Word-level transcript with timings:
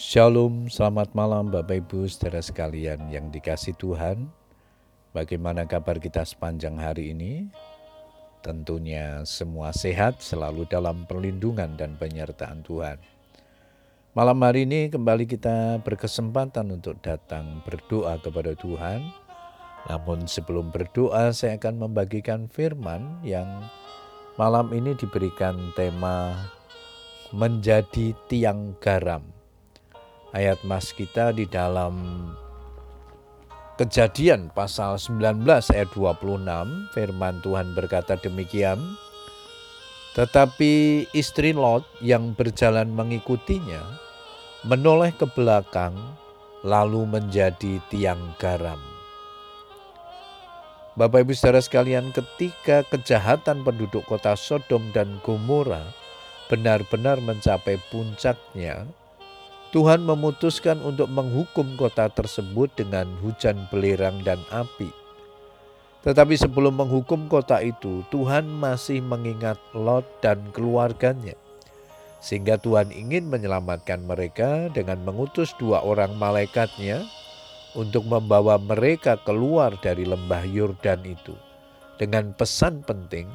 Shalom, 0.00 0.72
selamat 0.72 1.12
malam 1.12 1.52
Bapak 1.52 1.84
Ibu 1.84 2.08
saudara 2.08 2.40
sekalian 2.40 3.12
yang 3.12 3.28
dikasih 3.28 3.76
Tuhan. 3.76 4.32
Bagaimana 5.12 5.68
kabar 5.68 6.00
kita 6.00 6.24
sepanjang 6.24 6.80
hari 6.80 7.12
ini? 7.12 7.52
Tentunya 8.40 9.20
semua 9.28 9.76
sehat 9.76 10.24
selalu 10.24 10.64
dalam 10.72 11.04
perlindungan 11.04 11.76
dan 11.76 12.00
penyertaan 12.00 12.64
Tuhan. 12.64 12.96
Malam 14.16 14.40
hari 14.40 14.64
ini 14.64 14.88
kembali 14.88 15.28
kita 15.28 15.84
berkesempatan 15.84 16.80
untuk 16.80 16.96
datang 17.04 17.60
berdoa 17.68 18.16
kepada 18.24 18.56
Tuhan. 18.56 19.04
Namun 19.84 20.24
sebelum 20.24 20.72
berdoa 20.72 21.28
saya 21.36 21.60
akan 21.60 21.76
membagikan 21.76 22.48
firman 22.48 23.20
yang 23.20 23.68
malam 24.40 24.72
ini 24.72 24.96
diberikan 24.96 25.76
tema 25.76 26.48
menjadi 27.36 28.16
tiang 28.32 28.72
garam 28.80 29.39
ayat 30.34 30.62
mas 30.62 30.94
kita 30.94 31.34
di 31.34 31.46
dalam 31.46 31.94
Kejadian 33.80 34.52
pasal 34.52 35.00
19 35.00 35.40
ayat 35.48 35.88
26 35.96 36.44
firman 36.92 37.40
Tuhan 37.40 37.72
berkata 37.72 38.20
demikian 38.20 38.76
Tetapi 40.12 41.06
istri 41.16 41.56
Lot 41.56 41.88
yang 42.04 42.36
berjalan 42.36 42.92
mengikutinya 42.92 43.80
menoleh 44.68 45.16
ke 45.16 45.24
belakang 45.24 45.96
lalu 46.60 47.08
menjadi 47.08 47.80
tiang 47.88 48.20
garam. 48.36 48.76
Bapak 50.98 51.24
Ibu 51.24 51.32
Saudara 51.32 51.64
sekalian, 51.64 52.12
ketika 52.12 52.84
kejahatan 52.84 53.64
penduduk 53.64 54.04
kota 54.04 54.36
Sodom 54.36 54.92
dan 54.92 55.16
Gomora 55.24 55.80
benar-benar 56.52 57.22
mencapai 57.24 57.80
puncaknya, 57.88 58.84
Tuhan 59.70 60.02
memutuskan 60.02 60.82
untuk 60.82 61.06
menghukum 61.06 61.78
kota 61.78 62.10
tersebut 62.10 62.74
dengan 62.74 63.06
hujan 63.22 63.70
belerang 63.70 64.18
dan 64.26 64.42
api. 64.50 64.90
Tetapi 66.02 66.34
sebelum 66.34 66.74
menghukum 66.74 67.30
kota 67.30 67.62
itu, 67.62 68.02
Tuhan 68.10 68.50
masih 68.50 68.98
mengingat 68.98 69.62
Lot 69.70 70.02
dan 70.18 70.42
keluarganya. 70.50 71.38
Sehingga 72.18 72.58
Tuhan 72.58 72.90
ingin 72.90 73.30
menyelamatkan 73.30 74.02
mereka 74.02 74.66
dengan 74.74 75.06
mengutus 75.06 75.54
dua 75.54 75.86
orang 75.86 76.18
malaikatnya 76.18 77.06
untuk 77.78 78.10
membawa 78.10 78.58
mereka 78.58 79.22
keluar 79.22 79.78
dari 79.78 80.02
lembah 80.02 80.50
Yordan 80.50 81.06
itu. 81.06 81.38
Dengan 81.94 82.34
pesan 82.34 82.82
penting, 82.82 83.30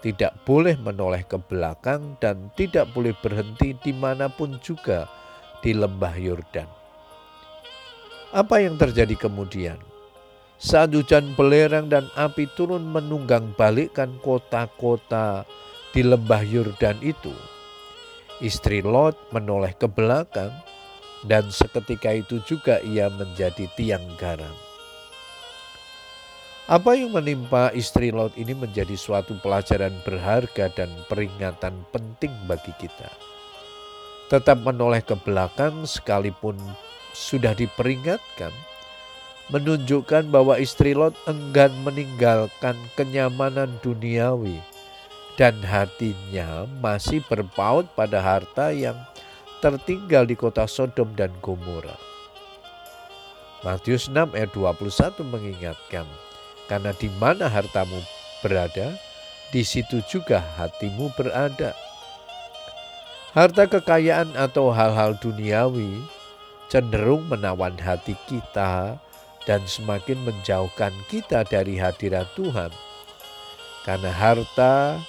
tidak 0.00 0.32
boleh 0.48 0.80
menoleh 0.80 1.28
ke 1.28 1.36
belakang 1.36 2.16
dan 2.24 2.48
tidak 2.56 2.88
boleh 2.96 3.12
berhenti 3.20 3.76
di 3.84 3.92
mana 3.92 4.32
pun 4.32 4.56
juga 4.64 5.04
di 5.64 5.72
lembah 5.72 6.12
Yordan. 6.20 6.68
Apa 8.36 8.60
yang 8.60 8.76
terjadi 8.76 9.16
kemudian? 9.16 9.80
Saat 10.60 10.92
hujan 10.92 11.32
belerang 11.32 11.88
dan 11.88 12.12
api 12.12 12.44
turun 12.52 12.84
menunggang 12.84 13.56
balikkan 13.56 14.20
kota-kota 14.20 15.48
di 15.96 16.04
lembah 16.04 16.44
Yordan 16.44 17.00
itu, 17.00 17.32
istri 18.44 18.84
Lot 18.84 19.16
menoleh 19.32 19.72
ke 19.72 19.88
belakang 19.88 20.52
dan 21.24 21.48
seketika 21.48 22.12
itu 22.12 22.44
juga 22.44 22.84
ia 22.84 23.08
menjadi 23.08 23.64
tiang 23.72 24.04
garam. 24.20 24.52
Apa 26.68 26.96
yang 26.96 27.12
menimpa 27.12 27.72
istri 27.72 28.12
Lot 28.12 28.36
ini 28.36 28.52
menjadi 28.52 28.96
suatu 29.00 29.36
pelajaran 29.40 29.96
berharga 30.04 30.68
dan 30.76 30.92
peringatan 31.08 31.88
penting 31.92 32.32
bagi 32.48 32.72
kita 32.76 33.33
tetap 34.32 34.60
menoleh 34.64 35.04
ke 35.04 35.16
belakang 35.20 35.84
sekalipun 35.84 36.56
sudah 37.12 37.52
diperingatkan, 37.52 38.50
menunjukkan 39.52 40.32
bahwa 40.32 40.56
istri 40.56 40.96
Lot 40.96 41.14
enggan 41.28 41.70
meninggalkan 41.84 42.74
kenyamanan 42.96 43.76
duniawi 43.84 44.58
dan 45.34 45.58
hatinya 45.66 46.64
masih 46.78 47.20
berpaut 47.26 47.84
pada 47.98 48.22
harta 48.22 48.70
yang 48.70 48.96
tertinggal 49.58 50.24
di 50.24 50.36
kota 50.38 50.64
Sodom 50.64 51.12
dan 51.18 51.32
Gomora. 51.42 51.96
Matius 53.64 54.12
6 54.12 54.36
ayat 54.36 54.52
21 54.52 55.24
mengingatkan, 55.24 56.04
karena 56.68 56.92
di 56.92 57.08
mana 57.16 57.48
hartamu 57.48 57.96
berada, 58.44 58.92
di 59.48 59.64
situ 59.64 60.04
juga 60.04 60.44
hatimu 60.60 61.08
berada. 61.16 61.72
Harta 63.34 63.66
kekayaan 63.66 64.38
atau 64.38 64.70
hal-hal 64.70 65.18
duniawi 65.18 65.98
cenderung 66.70 67.26
menawan 67.26 67.74
hati 67.82 68.14
kita 68.30 68.94
dan 69.42 69.60
semakin 69.66 70.22
menjauhkan 70.22 70.94
kita 71.10 71.42
dari 71.42 71.74
hadirat 71.74 72.30
Tuhan. 72.38 72.70
Karena 73.82 74.14
harta, 74.14 75.02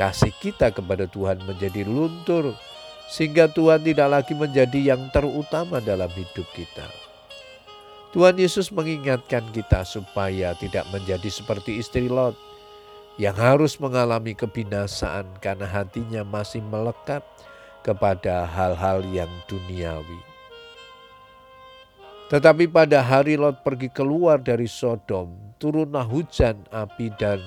kasih 0.00 0.32
kita 0.40 0.72
kepada 0.72 1.04
Tuhan 1.04 1.44
menjadi 1.44 1.84
luntur, 1.84 2.56
sehingga 3.12 3.44
Tuhan 3.52 3.84
tidak 3.84 4.08
lagi 4.08 4.32
menjadi 4.32 4.96
yang 4.96 5.12
terutama 5.12 5.76
dalam 5.76 6.08
hidup 6.16 6.48
kita. 6.56 6.88
Tuhan 8.16 8.40
Yesus 8.40 8.72
mengingatkan 8.72 9.52
kita 9.52 9.84
supaya 9.84 10.56
tidak 10.56 10.88
menjadi 10.88 11.28
seperti 11.28 11.76
istri 11.76 12.08
Lot 12.08 12.40
yang 13.20 13.36
harus 13.36 13.76
mengalami 13.76 14.32
kebinasaan 14.32 15.28
karena 15.44 15.68
hatinya 15.68 16.24
masih 16.24 16.64
melekat 16.64 17.20
kepada 17.86 18.42
hal-hal 18.42 19.06
yang 19.14 19.30
duniawi. 19.46 20.18
Tetapi 22.26 22.66
pada 22.66 23.06
hari 23.06 23.38
Lot 23.38 23.62
pergi 23.62 23.86
keluar 23.86 24.42
dari 24.42 24.66
Sodom, 24.66 25.54
turunlah 25.62 26.02
hujan 26.02 26.58
api 26.74 27.14
dan 27.14 27.38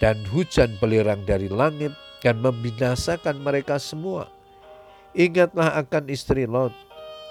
dan 0.00 0.16
hujan 0.32 0.80
belerang 0.80 1.28
dari 1.28 1.52
langit 1.52 1.92
dan 2.24 2.40
membinasakan 2.40 3.44
mereka 3.44 3.76
semua. 3.76 4.32
Ingatlah 5.12 5.76
akan 5.76 6.08
istri 6.08 6.48
Lot, 6.48 6.72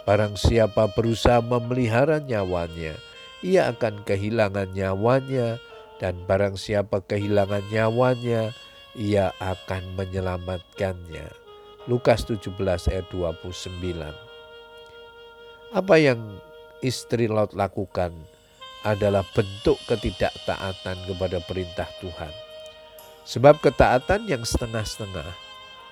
barang 0.06 0.38
siapa 0.38 0.86
berusaha 0.94 1.42
memelihara 1.42 2.22
nyawanya, 2.22 2.94
ia 3.42 3.74
akan 3.74 4.06
kehilangan 4.06 4.70
nyawanya, 4.78 5.58
dan 5.98 6.22
barang 6.30 6.62
siapa 6.62 7.02
kehilangan 7.02 7.66
nyawanya, 7.74 8.53
ia 8.94 9.34
akan 9.42 9.98
menyelamatkannya. 9.98 11.41
Lukas 11.90 12.30
17 12.30 12.53
ayat 12.94 13.09
29. 13.09 13.74
Apa 15.74 15.96
yang 15.97 16.22
istri 16.86 17.25
Lot 17.25 17.58
lakukan 17.58 18.14
adalah 18.86 19.25
bentuk 19.34 19.81
ketidaktaatan 19.90 20.97
kepada 21.09 21.41
perintah 21.41 21.90
Tuhan. 21.97 22.30
Sebab 23.25 23.66
ketaatan 23.66 24.30
yang 24.30 24.46
setengah-setengah 24.46 25.34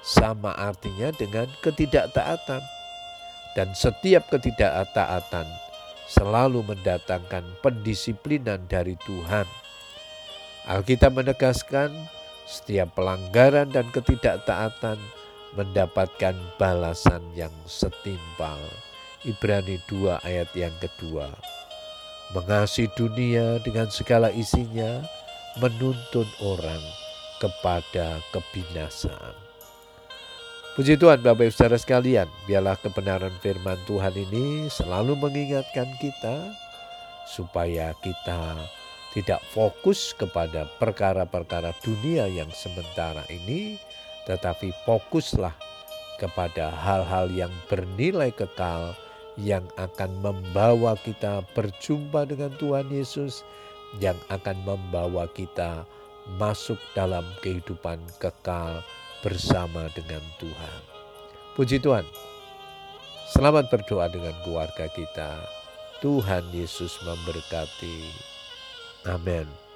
sama 0.06 0.54
artinya 0.54 1.10
dengan 1.10 1.50
ketidaktaatan. 1.66 2.62
Dan 3.58 3.74
setiap 3.74 4.30
ketidaktaatan 4.30 5.50
selalu 6.06 6.70
mendatangkan 6.70 7.42
pendisiplinan 7.66 8.62
dari 8.70 8.94
Tuhan. 9.10 9.50
Alkitab 10.70 11.18
menegaskan 11.18 11.90
setiap 12.46 12.94
pelanggaran 12.94 13.74
dan 13.74 13.90
ketidaktaatan 13.90 15.02
mendapatkan 15.58 16.36
balasan 16.58 17.22
yang 17.34 17.54
setimpal. 17.66 18.60
Ibrani 19.26 19.82
2 19.90 20.22
ayat 20.24 20.50
yang 20.56 20.74
kedua. 20.80 21.30
Mengasihi 22.36 22.88
dunia 22.94 23.58
dengan 23.66 23.90
segala 23.90 24.30
isinya 24.30 25.02
menuntun 25.58 26.30
orang 26.46 26.84
kepada 27.42 28.22
kebinasaan. 28.30 29.36
Puji 30.78 30.96
Tuhan 30.96 31.20
Bapak 31.20 31.50
Ibu 31.50 31.52
Saudara 31.52 31.76
sekalian, 31.76 32.30
biarlah 32.48 32.80
kebenaran 32.80 33.34
firman 33.44 33.76
Tuhan 33.84 34.16
ini 34.16 34.72
selalu 34.72 35.18
mengingatkan 35.18 35.90
kita 36.00 36.56
supaya 37.28 37.92
kita 38.00 38.56
tidak 39.12 39.42
fokus 39.52 40.14
kepada 40.14 40.70
perkara-perkara 40.78 41.74
dunia 41.82 42.30
yang 42.30 42.48
sementara 42.54 43.26
ini, 43.28 43.76
tetapi 44.30 44.70
fokuslah 44.86 45.58
kepada 46.22 46.70
hal-hal 46.70 47.26
yang 47.34 47.50
bernilai 47.66 48.30
kekal 48.30 48.94
yang 49.40 49.66
akan 49.82 50.12
membawa 50.22 50.94
kita 51.02 51.42
berjumpa 51.58 52.30
dengan 52.30 52.54
Tuhan 52.62 52.92
Yesus, 52.94 53.42
yang 53.98 54.20
akan 54.30 54.62
membawa 54.68 55.26
kita 55.34 55.88
masuk 56.38 56.78
dalam 56.94 57.26
kehidupan 57.42 57.98
kekal 58.22 58.86
bersama 59.26 59.90
dengan 59.98 60.22
Tuhan. 60.38 60.80
Puji 61.58 61.82
Tuhan. 61.82 62.06
Selamat 63.34 63.72
berdoa 63.72 64.12
dengan 64.12 64.36
keluarga 64.46 64.86
kita. 64.92 65.42
Tuhan 66.04 66.46
Yesus 66.54 67.00
memberkati. 67.02 67.98
Amin. 69.10 69.69